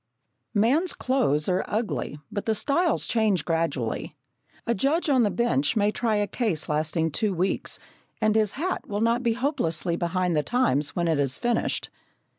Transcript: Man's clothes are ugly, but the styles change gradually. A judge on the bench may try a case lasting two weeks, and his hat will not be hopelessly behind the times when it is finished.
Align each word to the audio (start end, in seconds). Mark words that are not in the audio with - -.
Man's 0.55 0.93
clothes 0.95 1.47
are 1.47 1.63
ugly, 1.67 2.17
but 2.31 2.47
the 2.47 2.55
styles 2.55 3.05
change 3.05 3.45
gradually. 3.45 4.15
A 4.65 4.73
judge 4.73 5.11
on 5.11 5.21
the 5.21 5.29
bench 5.29 5.75
may 5.75 5.91
try 5.91 6.15
a 6.15 6.25
case 6.25 6.67
lasting 6.67 7.11
two 7.11 7.35
weeks, 7.35 7.77
and 8.19 8.35
his 8.35 8.53
hat 8.53 8.87
will 8.87 9.01
not 9.01 9.21
be 9.21 9.33
hopelessly 9.33 9.95
behind 9.95 10.35
the 10.35 10.41
times 10.41 10.95
when 10.95 11.07
it 11.07 11.19
is 11.19 11.37
finished. 11.37 11.91